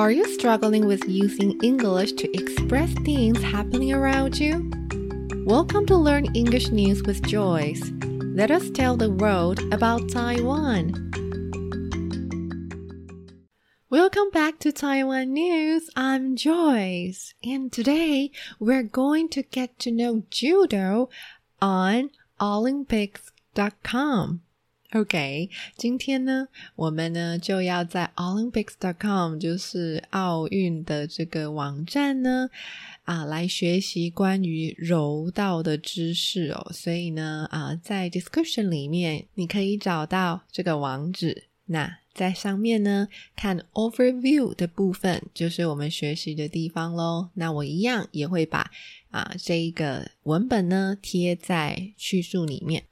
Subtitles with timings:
[0.00, 4.70] Are you struggling with using English to express things happening around you?
[5.44, 7.92] Welcome to Learn English News with Joyce.
[8.34, 10.94] Let us tell the world about Taiwan.
[13.90, 15.90] Welcome back to Taiwan News.
[15.96, 21.10] I'm Joyce, and today we're going to get to know judo
[21.60, 24.42] on Olympics.com.
[24.92, 32.50] OK，今天呢，我们呢就要在 Olympics.com，就是奥运的这个网站呢，
[33.04, 36.72] 啊，来学习关于柔道的知识哦。
[36.74, 41.44] 所以呢，啊，在 description 里面你可以找到这个网址。
[41.66, 47.28] 那在上面呢，看 overview 的部分，就是我们学习的地方喽。
[47.34, 48.68] 那我一样也会把
[49.12, 52.89] 啊这一个文本呢贴在叙述里面。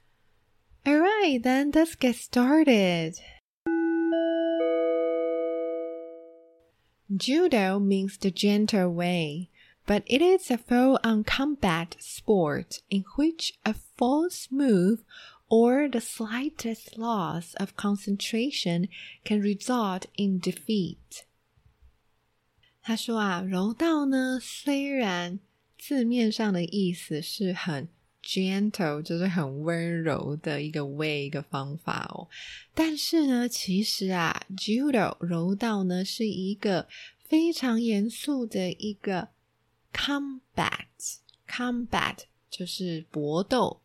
[0.86, 3.14] Alright, then let's get started.
[7.14, 9.50] Judo means the gentle way,
[9.86, 15.04] but it is a full-on combat sport in which a false move
[15.48, 18.88] or the slightest loss of concentration
[19.24, 21.24] can result in defeat.
[22.82, 25.38] 他说啊，柔道呢，虽然
[25.78, 27.88] 字面上的意思是很
[28.23, 32.27] gentle 就是很温柔的一个 way 一个方法哦，
[32.73, 36.87] 但是呢，其实啊，judo 柔道呢是一个
[37.23, 39.29] 非常严肃的一个
[39.93, 42.17] combat，combat
[42.49, 43.81] 就是搏斗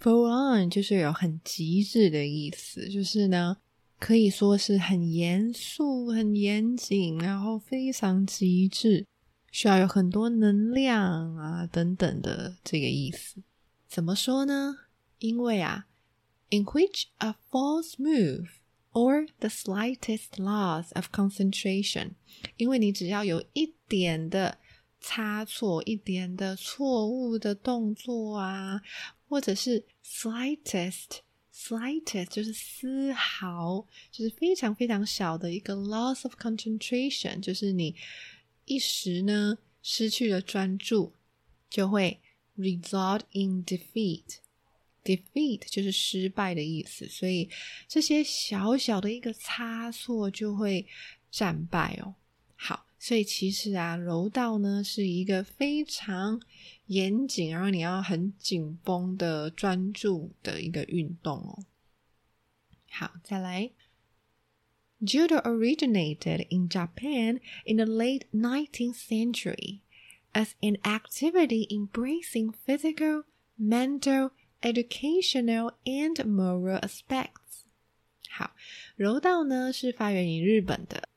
[0.00, 3.56] ，full on 就是有很极致的意思，就是呢
[3.98, 9.06] 可以说是很严肃、很严谨，然后非常极致，
[9.50, 13.42] 需要有很多能量啊等等的这个意思。
[13.92, 14.86] 怎么说呢？
[15.18, 15.86] 因为啊
[16.48, 18.48] ，in which a false move
[18.92, 22.12] or the slightest loss of concentration，
[22.56, 24.56] 因为你只要有一点的
[24.98, 28.80] 差错、一点的错误的动作啊，
[29.28, 37.94] 或者是 slightest，slightest 就是丝毫，就是非常非常小的一个 loss of concentration，就是你
[38.64, 41.12] 一时呢失去了专注，
[41.68, 42.22] 就会。
[42.57, 47.49] result in defeat。defeat 就是失败的意思，所以
[47.87, 50.85] 这些小小的一个差错就会
[51.31, 52.15] 战败哦。
[52.57, 56.41] 好，所以其实啊，柔道呢是一个非常
[56.87, 61.63] 严谨，然后你要很紧绷的专注的一个运动哦。
[62.89, 63.71] 好，再来。
[64.99, 69.81] Judo originated in Japan in the late 19th century
[70.33, 73.23] as an activity embracing physical,
[73.57, 74.31] mental,
[74.61, 77.63] educational, and moral aspects。
[78.29, 78.51] 好，
[78.95, 81.09] 柔道呢是发源于日本的，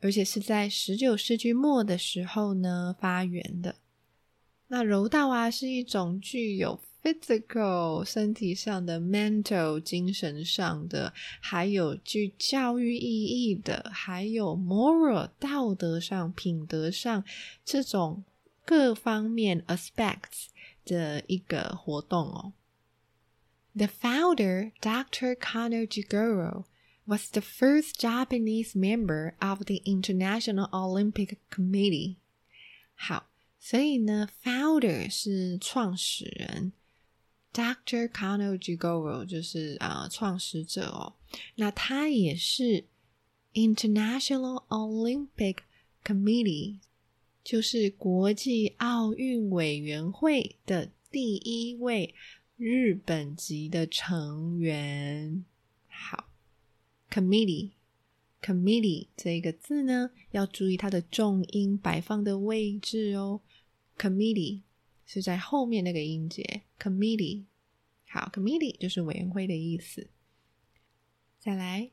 [0.00, 3.76] 而且是在十九世纪末的时候呢发源的。
[4.68, 17.22] 那柔道啊是一种具有 physical 身体上的 mental 精神上的，还有具教育意义的，还有 moral 道德上品德上
[17.64, 18.24] 这种
[18.68, 20.46] 各方面 aspects
[20.84, 22.52] 的一个活动哦。
[23.76, 25.34] The founder, Dr.
[25.34, 26.64] Kano Jigoro,
[27.06, 32.16] was the first Japanese member of the International Olympic Committee.
[32.94, 33.26] 好，
[33.58, 36.72] 所以呢，founder 是创始人，
[37.52, 38.08] Dr.
[38.08, 41.14] Kano Jigoro 就是啊、呃、创始者哦。
[41.56, 42.84] 那他也是
[43.52, 45.58] International Olympic
[46.04, 46.78] Committee
[47.43, 52.13] 就是国际奥运委员会的第一位
[52.57, 55.45] 日本籍的成员。
[55.87, 56.29] 好
[57.09, 63.41] ，committee，committee 这个字呢，要注意它的重音摆放的位置哦。
[63.97, 64.61] committee
[65.05, 66.61] 是在后面那个音节。
[66.79, 67.45] committee，
[68.07, 70.07] 好，committee 就是委员会的意思。
[71.39, 71.91] 再来。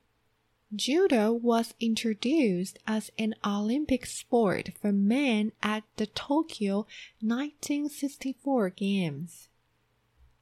[0.74, 6.88] Judo was introduced as an Olympic sport for men at the Tokyo
[7.19, 9.48] 1964 Games。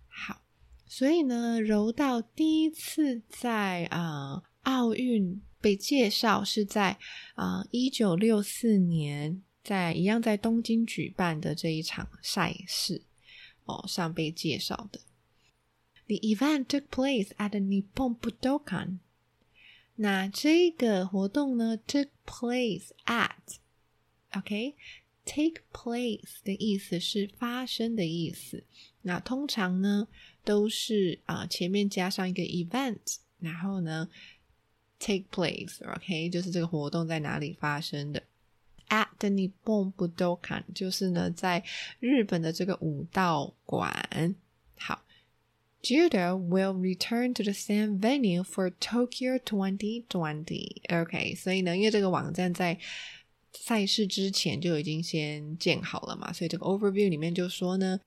[0.08, 0.42] 好，
[0.88, 7.00] 所以呢，柔道第一次在啊、呃、奥运被介绍是在
[7.34, 13.02] 啊一九六四年，在一样在东京举办的这一场赛事
[13.66, 15.02] 哦上被介绍的。
[16.06, 19.00] The event took place at the Nippon Budokan
[19.97, 24.73] 那这个活动呢，took place at，OK，take
[25.73, 28.65] place 的意思是发生的意思。
[29.03, 30.09] 那通常呢
[30.45, 34.09] 都是啊前面加上一个 event，然后呢
[34.99, 38.23] take place？OK，就是这个活动在哪里发生的
[38.89, 41.63] ？At the Nippon Budokan，就是呢在
[42.01, 44.35] 日本的这个武道馆。
[45.84, 52.78] 好，Judo will return to the same venue for Tokyo 2020。OK，所以呢，因为这个网站在
[53.54, 58.00] 赛事之前就已经先建好了嘛，所以这个 overview 里面就说呢，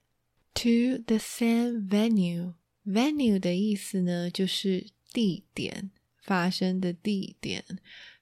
[0.54, 5.90] to the same venue。venue 的意思呢，就是地点
[6.20, 7.64] 发生的地点。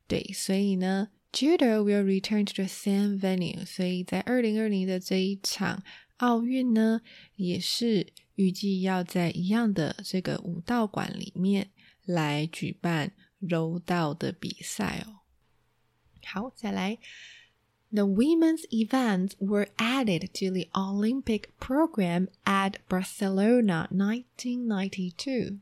[0.06, 3.64] 对，所以呢，Judo will return to the same venue。
[3.64, 5.82] 所以在二零二零的这一场
[6.17, 7.01] 奥运呢，
[7.35, 11.69] 也是预计要在一样的这个武道馆里面
[12.05, 15.19] 来举办柔道的比赛哦。
[16.23, 16.97] 好，再来。
[17.91, 25.59] The women's events were added to the Olympic program at Barcelona 1992.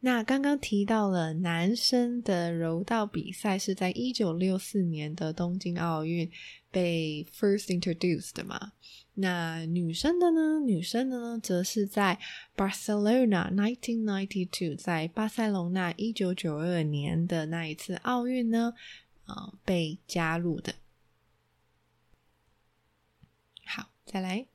[0.00, 6.30] 那刚刚提到了男生的柔道比赛是在一九六四年的东京奥运
[6.77, 8.73] 被 first introduced 的嘛？
[9.15, 10.59] 那女生的呢？
[10.59, 12.19] 女生的呢，则是在
[12.55, 18.73] Barcelona 1992，在巴塞隆纳一九九二年的那一次奥运呢，
[19.25, 20.75] 啊，被加入的。
[23.65, 24.47] 好，再来。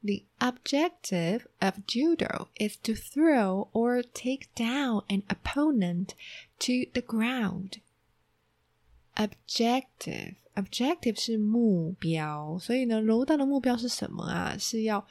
[0.00, 6.10] The objective of judo is to throw or take down an opponent
[6.60, 7.80] to the ground.
[9.15, 14.57] Objective, objective 是目标，所以呢，柔道的目标是什么啊？
[14.57, 15.05] 是要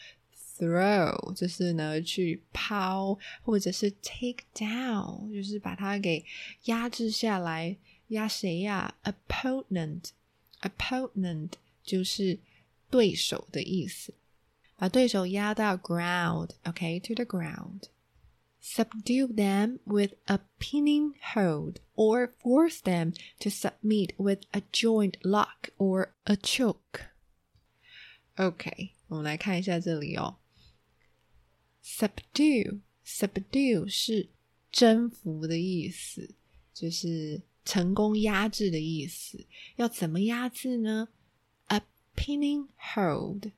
[0.58, 6.25] throw，就是呢去抛，或者是 take down，就是把它给
[6.64, 7.76] 压制下来。
[8.08, 11.52] 压谁呀？Opponent，opponent
[11.82, 12.38] 就是
[12.90, 14.12] 对手的意思。
[14.76, 17.84] 把对手压到 ground，OK，to the ground。
[18.62, 26.16] Subdue them with a pinning hold, or force them to submit with a joint lock or
[26.25, 27.12] a choke.
[28.36, 30.38] OK，我们来看一下这里哦。
[31.84, 34.30] Subdue，subdue 是
[34.72, 36.36] 征服的意思，
[36.74, 39.48] 就是成功压制的意思。
[39.78, 41.07] 要怎么压制呢？
[41.68, 41.81] A
[42.16, 43.51] pinning hold。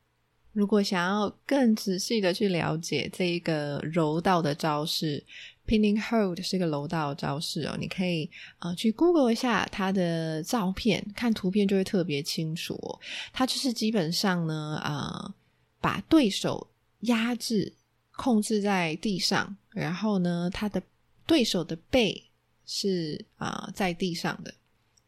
[0.55, 5.23] 如果想要更仔细的去了解这一个柔道的招式
[5.67, 8.31] ，pinning hold 是个柔道招式哦，你可以
[8.61, 13.01] 呃去 Google 一下它的照片，看图片就会特别清楚哦。
[13.33, 15.35] 它就是基本上呢，啊，
[15.81, 16.71] 把对手
[17.01, 17.73] 压制、
[18.13, 20.81] 控制在地上，然后呢，他的
[21.27, 22.23] 对手的背
[22.65, 24.55] 是啊在地上的，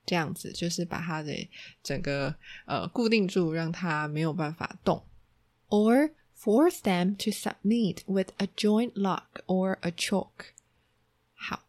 [0.05, 1.33] 这样子就是把他的
[1.85, 2.35] 整个
[2.65, 5.01] 呃固定住，让他没有办法动。
[5.70, 10.54] or force them to submit with a joint lock or a choke。
[11.34, 11.64] 好，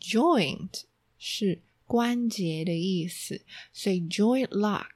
[0.00, 0.82] joint
[1.18, 3.40] 是关节的意思，
[3.72, 4.86] 所以 joint lock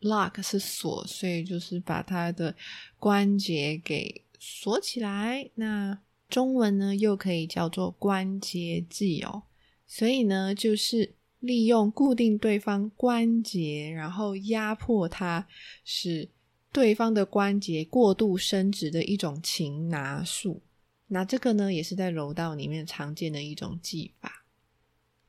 [0.00, 2.56] lock 是锁，所以就是把它的
[2.98, 5.50] 关节给锁起来。
[5.54, 5.98] 那
[6.28, 9.44] 中文呢又可以叫做关节技哦，
[9.86, 15.46] 所以呢就是利用固定对方关节，然后压迫它，
[15.84, 16.28] 是。
[16.73, 20.63] 对方的关节过度伸直的一种擒拿术，
[21.07, 24.45] 那这个呢也是在柔道里面常见的一种技法。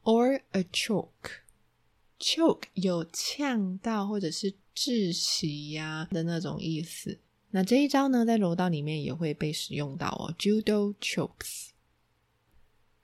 [0.03, 7.19] Or a choke，choke 有呛到或者是窒息呀的那种意思。
[7.51, 10.35] 那这一招呢，在柔道里面也会被使用到哦。
[10.39, 11.69] Judo chokes。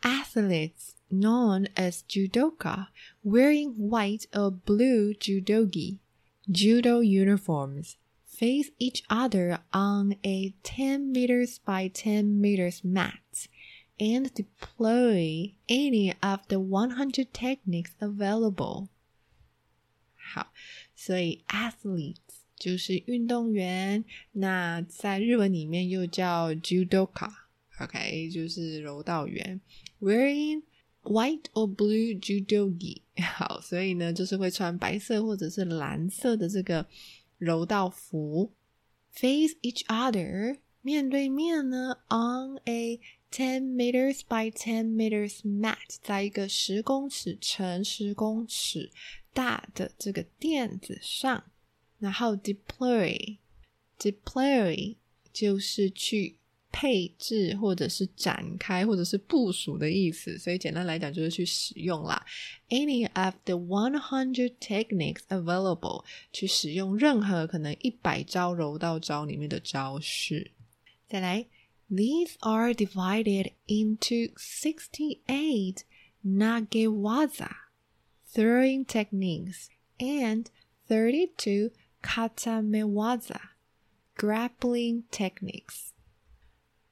[0.00, 2.86] Athletes known as judoka
[3.22, 5.98] wearing white or blue judogi
[6.50, 7.92] judo uniforms
[8.39, 13.47] face each other on a 10 meters by 10 meters mat
[13.97, 18.89] and deploy any of the 100 techniques available.
[20.15, 20.51] 好，
[20.93, 24.03] 所以 athletes 就是运动员，
[24.33, 29.61] 那在日文里面又叫 judoka，OK，、okay, 就是柔道员，
[30.01, 30.63] wearing
[31.03, 33.03] white or blue judogi。
[33.21, 36.85] 好，所以呢，就是会穿白色或者是蓝色的这个。
[37.40, 38.52] 柔道服
[39.10, 43.00] ，face each other，面对面呢，on a
[43.32, 48.90] ten meters by ten meters mat，在一个十公尺乘十公尺
[49.32, 51.50] 大的这个垫子上，
[51.98, 54.96] 然后 deploy，deploy
[55.32, 56.39] 就是去。
[56.72, 62.24] 配置或者是展开或者是部署的意思，所以简单来讲就是去使用啦。
[62.68, 70.52] Any of the one hundred techniques available，去使用任何可能一百招柔道招里面的招式。
[71.08, 71.46] 再来
[71.90, 75.78] These are divided into 68
[76.24, 77.50] nagewaza
[78.32, 79.66] throwing techniques
[79.98, 80.46] and
[80.88, 83.40] 32 katamewaza
[84.16, 85.89] grappling techniques.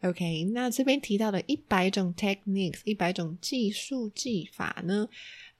[0.03, 5.09] OK，那这边提到的一百种 techniques，一百种技术技法呢，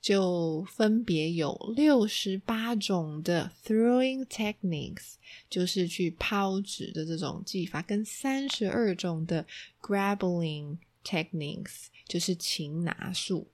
[0.01, 5.15] 就分别有六十八种的 throwing techniques，
[5.51, 9.45] 就是去抛掷的这种技法，跟三十二种的
[9.83, 13.49] grappling techniques，就是擒拿术。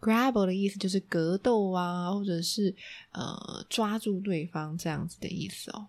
[0.00, 2.74] grapple 的意思就是格斗啊，或者是
[3.12, 5.88] 呃抓住对方这样子的意思哦。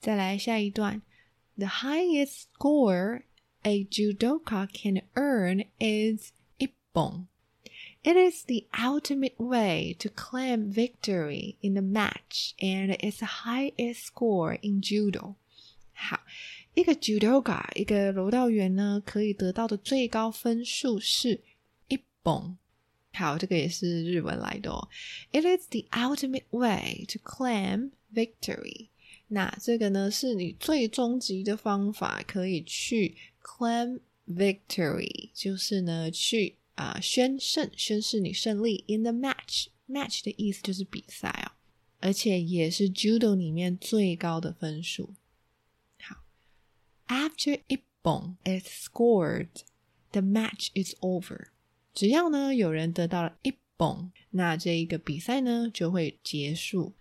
[0.00, 1.00] 再来下一段
[1.57, 3.23] ，The highest score
[3.63, 7.27] a judoka can earn is 一本。
[8.03, 14.81] It is the ultimate way to claim victory in the match and its highest score in
[14.81, 15.35] judo.
[15.93, 16.21] 好，
[16.73, 21.41] 一个 judoka，一个柔道员呢，可以得到的最高分数是
[21.89, 22.57] 一本。
[23.13, 24.87] 好，这个也是日文来的哦。
[25.31, 28.89] It is the ultimate way to claim victory.
[29.32, 36.56] 那这个呢，是你最终极的方法，可以去 claim victory，就是呢去。
[36.74, 38.82] 啊、宣胜，宣誓你胜利。
[38.88, 41.52] In the match，match 的意思就是比赛哦，
[42.00, 45.12] 而且也是 judo 里面最高的分数。
[46.00, 46.24] 好
[47.08, 51.48] ，After 一本 is scored，the match is over。
[51.92, 56.94] 只要呢有人得到了一本，那这一个比赛呢就会结束。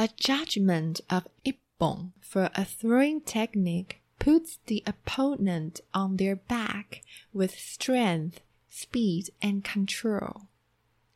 [0.00, 7.02] A judgment of 一本 for a throwing technique puts the opponent on their back
[7.32, 8.38] with strength
[8.70, 10.46] speed and control。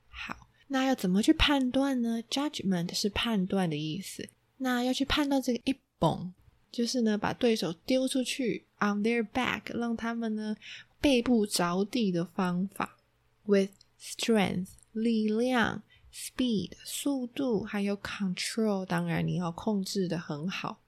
[0.08, 2.22] 好，那要怎么去判断呢？
[2.30, 4.28] Judgment 是判断的意思。
[4.58, 6.32] 那要去判断这个一蹦，
[6.70, 10.56] 就是呢把对手丢出去，on their back，让他们呢
[11.00, 12.98] 背部着地的方法。
[13.44, 15.82] With strength，力量
[16.15, 20.81] speed 速度，还有 control，当然你要控制的很好。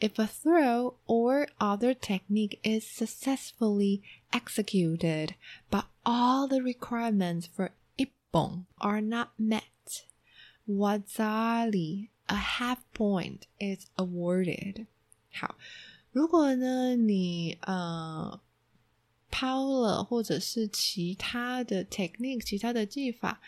[0.00, 4.02] If a throw or other technique is successfully
[4.32, 5.34] executed,
[5.70, 9.62] but all the requirements for ippon are not met,
[10.66, 14.86] waza-ari, a half point, is awarded.
[15.32, 15.54] 好，
[16.10, 18.40] 如果呢你呃
[19.30, 23.40] 抛了或者是其他的 technique，其他的技法。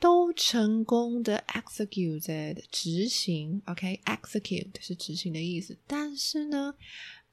[0.00, 5.76] 都成功的 executed 执行，OK，execute 是执行的意思。
[5.86, 6.74] 但是呢，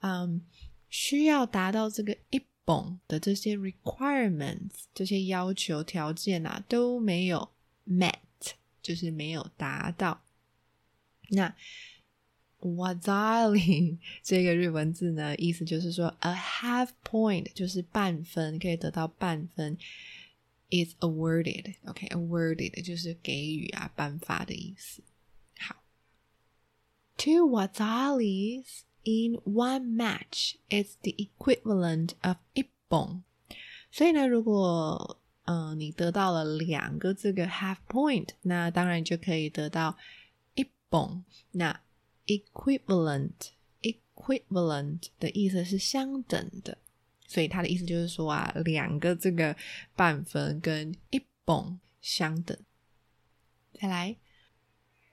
[0.01, 0.41] 嗯，
[0.89, 7.49] 需要达到这个一本的这些 requirements 这些要求条件啊都没有
[7.87, 8.13] met，
[8.81, 10.21] 就是没有达到。
[11.29, 11.55] 那
[12.59, 19.77] wazali 这个日文字呢，意思就是说 a half point 就是半分，可以得到半分。
[20.69, 21.75] is awarded.
[21.85, 25.01] awarded，OK，awarded、okay, 就是给予啊、颁发的意思。
[25.59, 25.83] 好
[27.17, 33.23] ，Two waza-aris in one match is the equivalent of 一本。
[33.91, 39.97] 所以呢，如果嗯、呃、你得到了两个这个 half point，那当然就可以得到
[40.55, 41.23] 一本。
[41.51, 41.81] 那
[42.25, 46.77] equivalent，equivalent 的意思是相等的。
[47.26, 49.56] 所以他的意思就是说啊，两个这个
[49.96, 52.56] 半分跟一本相等。
[53.72, 54.16] 再来，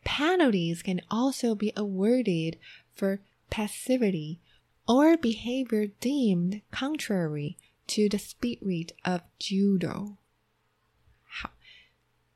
[0.03, 2.57] penalties can also be awarded
[2.95, 4.39] for passivity
[4.85, 7.55] or behavior deemed contrary
[7.87, 10.17] to the spirit of judo。
[11.23, 11.53] 好，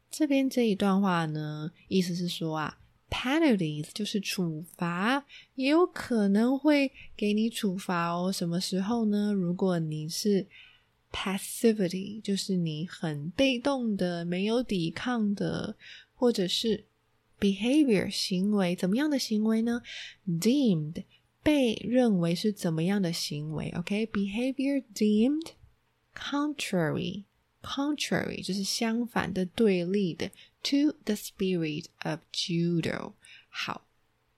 [0.09, 2.76] 这边这一段话呢，意思是说啊。
[3.10, 5.24] penalties 就是处罚，
[5.54, 8.32] 也有可能会给你处罚哦。
[8.32, 9.32] 什么时候呢？
[9.32, 10.46] 如果你是
[11.10, 15.76] passivity，就是你很被动的、没有抵抗的，
[16.14, 16.84] 或者是
[17.40, 19.82] behavior 行为，怎么样的行为呢
[20.26, 21.04] ？deemed
[21.42, 25.52] 被认为是怎么样的行为？OK，behavior deemed
[26.14, 27.24] contrary。
[27.60, 30.30] contrary 就是相反的、对立的
[30.67, 33.13] ，to the spirit of judo。
[33.49, 33.87] 好，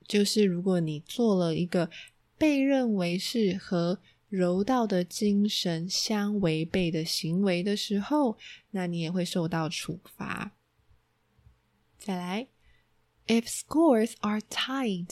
[0.08, 1.90] 就是如果你做了一个
[2.38, 8.38] 被认为是和柔道的精神相违背的行为的时候，
[8.72, 10.52] 那你也会受到处罚。
[11.98, 12.48] 再来，
[13.28, 15.12] if scores are tied,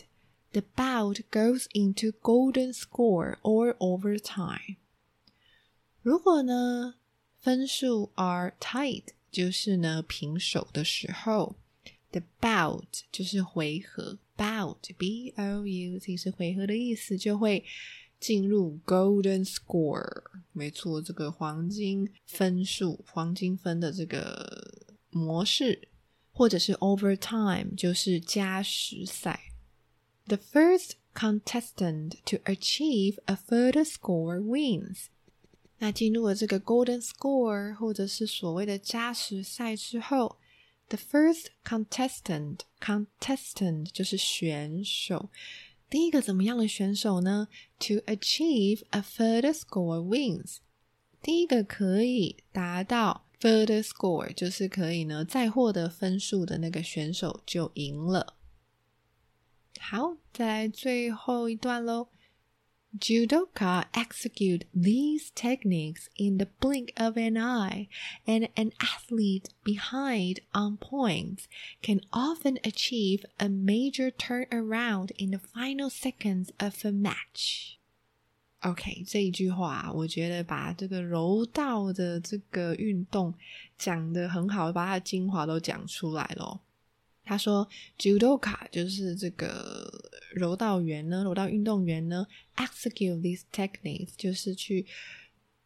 [0.52, 4.78] the bout goes into golden score or overtime。
[6.02, 6.96] 如果呢？
[7.40, 11.57] 分数 are tied， 就是呢平手的时候
[12.11, 17.65] ，the bout 就是回合，bout b o u t 是回合的意思，就会
[18.19, 20.23] 进入 golden score。
[20.53, 25.89] 没错，这个黄金分数、黄金分的这个模式，
[26.33, 29.53] 或者是 overtime，就是加时赛。
[30.27, 35.07] The first contestant to achieve a further score wins。
[35.79, 40.39] 那进入了这个 golden score，或者是所谓的加时赛之后
[40.89, 45.31] ，the first contestant，contestant 就是选手。
[45.89, 50.57] 第一个怎么样的选手呢？To achieve a further score wins。
[51.23, 58.35] 第一个可以达到 further score，就是可以呢再获得分数的那个选手就赢了。
[59.81, 62.09] 好，再来最后一段喽。
[62.96, 67.88] Judoka execute these techniques in the blink of an eye,
[68.28, 71.48] and an athlete behind on points
[71.82, 77.80] can often achieve a major turnaround in the final seconds of a match.
[78.62, 83.34] OK，这一句话，我觉得把这个柔道的这个运动
[83.76, 86.62] 讲得很好，把它的精华都讲出来了。
[87.29, 87.69] 他说
[87.99, 89.87] ，Judoka 就是这个
[90.33, 94.87] 柔道员呢，柔道运动员呢，execute these techniques 就是去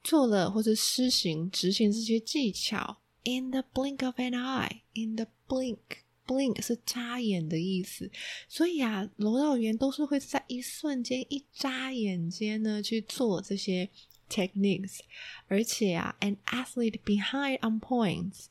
[0.02, 2.98] 做了或者施行、执行这些技巧。
[3.22, 8.10] In the blink of an eye，in the blink，blink 是眨眼的意思，
[8.48, 13.88] 所以啊，柔道员都是会在一瞬间、一眨眼间呢去做这些
[14.28, 14.98] techniques，
[15.46, 18.46] 而且啊，an athlete behind on points。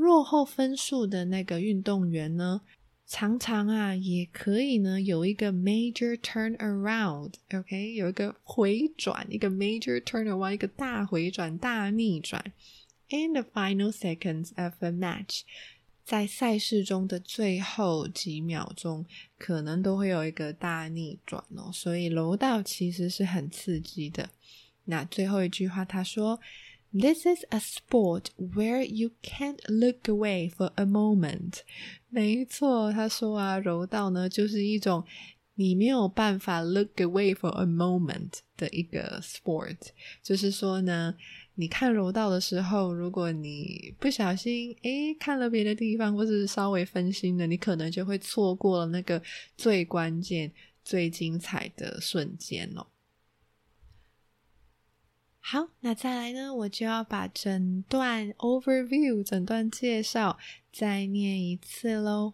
[0.00, 2.62] 落后分数的那个运动员呢，
[3.06, 12.42] 常常啊也可以呢有一个 major turn around，OK，有一个回转，一个 major turn around，一个大回转、大逆转。
[13.10, 15.42] In the final seconds of a match，
[16.02, 19.04] 在赛事中的最后几秒钟，
[19.36, 21.70] 可能都会有一个大逆转哦。
[21.70, 24.30] 所以楼道其实是很刺激的。
[24.86, 26.40] 那最后一句话，他说。
[26.92, 31.60] This is a sport where you can't look away for a moment。
[32.08, 35.04] 没错，他说啊，柔道呢就是一种
[35.54, 39.76] 你没有办法 look away for a moment 的一个 sport。
[40.20, 41.14] 就是说呢，
[41.54, 49.22] 你看柔道的时候，如果你不小心诶看了别的地方，或是稍微分心了，你可能就会错过了那个
[49.56, 50.50] 最关键、
[50.82, 52.84] 最精彩的瞬间哦。
[55.39, 56.53] 好，那再来呢？
[56.55, 60.39] 我就要把整段 overview 整段介绍
[60.73, 62.33] 再念一次喽。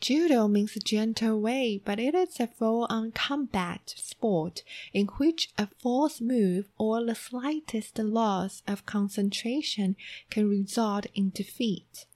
[0.00, 6.22] Judo means gentle way, but it is a full-on combat sport in which a false
[6.22, 9.96] move or the slightest loss of concentration
[10.30, 12.06] can result in defeat.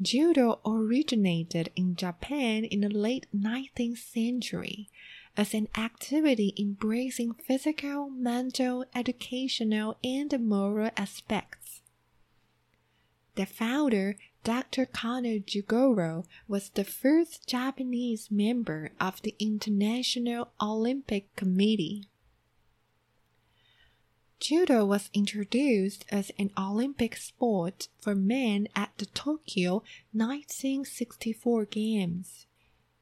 [0.00, 4.90] Judo originated in Japan in the late 19th century
[5.36, 11.80] as an activity embracing physical, mental, educational, and moral aspects.
[13.36, 14.86] The founder, Dr.
[14.86, 22.04] Kano Jigoro, was the first Japanese member of the International Olympic Committee.
[24.38, 32.46] Judo was introduced as an Olympic sport for men at the Tokyo 1964 Games.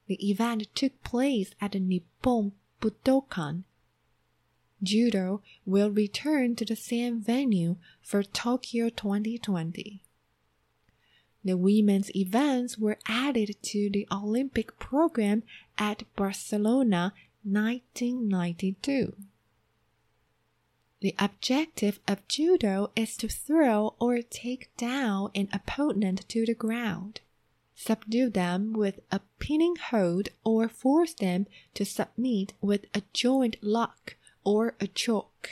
[0.07, 3.65] The event took place at the Nippon Budokan.
[4.83, 10.03] Judo will return to the same venue for Tokyo 2020.
[11.43, 15.43] The women's events were added to the Olympic program
[15.79, 19.17] at Barcelona 1992.
[21.05, 27.21] The objective of judo is to throw or take down an opponent to the ground,
[27.75, 34.17] subdue them with a pinning hold, or force them to submit with a joint lock
[34.45, 35.51] or a choke.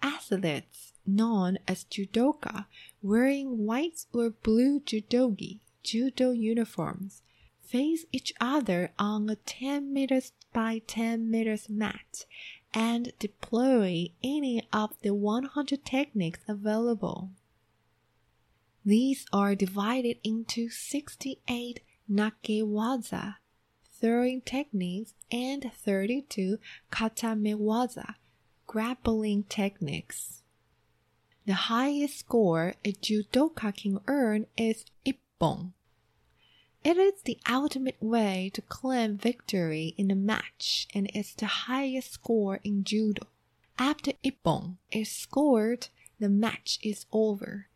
[0.00, 2.66] Athletes known as judoka
[3.02, 7.22] wearing white or blue judogi judo uniforms
[7.60, 12.24] face each other on a 10 meters by 10 meters mat
[12.74, 17.30] and deploy any of the 100 techniques available.
[18.84, 21.80] These are divided into 68
[22.10, 23.36] nagewaza
[24.00, 26.58] throwing techniques and 32
[26.90, 28.16] katamewaza
[28.66, 30.42] grappling techniques.
[31.46, 35.72] The highest score a judoka can earn is ippon,
[36.84, 42.12] it is the ultimate way to claim victory in a match and is the highest
[42.12, 43.26] score in judo.
[43.78, 47.68] After ippon is scored, the match is over.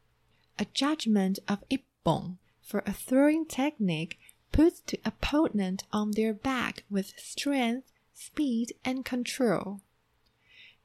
[0.58, 4.18] A judgment of ippon for a throwing technique
[4.52, 9.80] puts the opponent on their back with strength, speed, and control.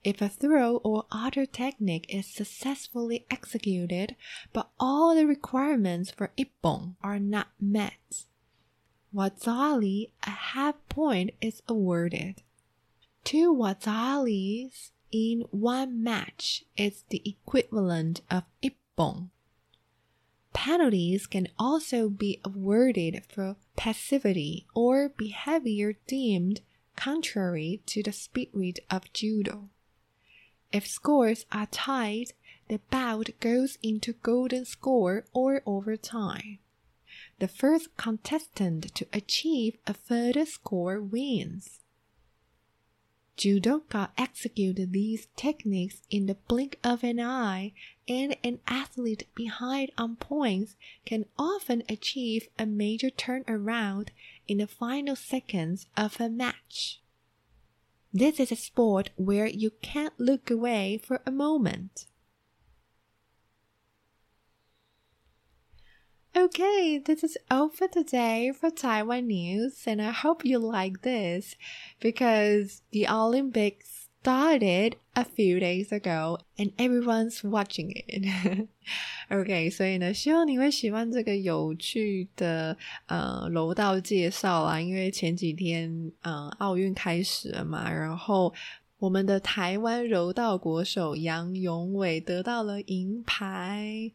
[0.04, 4.16] If a throw or other technique is successfully executed,
[4.52, 8.26] but all the requirements for ippon are not met,
[9.14, 12.42] waza-ari, a half point is awarded.
[13.24, 19.30] Two waza-aris in one match is the equivalent of ippon.
[20.54, 26.62] Penalties can also be awarded for passivity or behavior deemed
[26.96, 29.70] contrary to the spirit of judo.
[30.72, 32.34] If scores are tied,
[32.70, 36.60] the bout goes into golden score or overtime.
[37.40, 41.82] The first contestant to achieve a further score wins.
[43.36, 47.74] Judoka executed these techniques in the blink of an eye,
[48.08, 54.10] and an athlete behind on points can often achieve a major turnaround
[54.48, 57.01] in the final seconds of a match.
[58.13, 62.08] This is a sport where you can't look away for a moment.
[66.36, 71.56] Okay, this is all for today for Taiwan news, and I hope you like this
[72.00, 78.68] because the Olympics started a few days ago and everyone's watching it.
[79.30, 88.54] OK，所以呢，希望你会喜欢这个有趣的呃柔道介绍啊，因为前几天呃奥运开始了嘛，然后
[89.00, 94.12] 我们的台湾柔道国手杨永伟得到了银牌。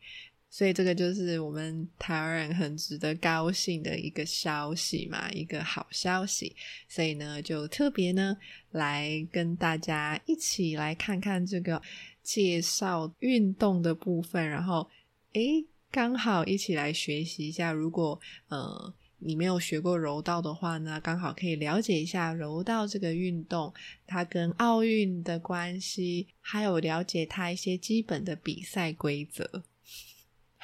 [0.57, 6.57] 所以这个就是我们台湾人很值得高兴的一个消息嘛，一个好消息。
[6.89, 8.35] 所以呢，就特别呢
[8.71, 11.83] 来跟大家一起来看看这个
[12.23, 14.89] 介绍运动的部分，然后
[15.35, 17.71] 诶，刚好一起来学习一下。
[17.71, 23.71] 如果呃你没有学过柔道的话呢，刚好可以了解一下柔道这个运动，
[24.07, 29.63] 它跟奥运的关系，还有了解它一些基本的比赛规则。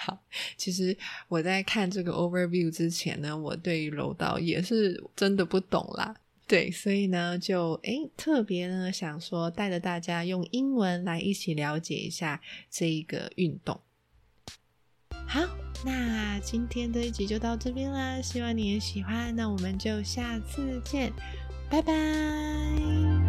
[0.04, 0.18] 好，
[0.56, 0.96] 其实
[1.28, 6.14] 我在看这个 overview 之前呢，我对于柔道也是真的不懂啦。
[6.48, 13.80] 对，所以呢，就诶特别呢想说带着大家用英文来一起了解一下这一个运动。
[15.26, 15.40] 好，
[15.86, 19.34] 那今天这一集就到这边啦，希望你也喜欢。
[19.36, 21.12] 那我们就下次见，
[21.70, 23.21] 拜拜。